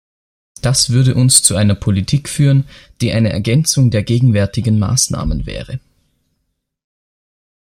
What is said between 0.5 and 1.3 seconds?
Das würde